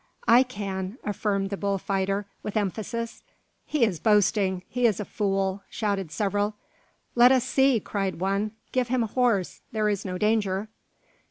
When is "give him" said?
8.71-9.03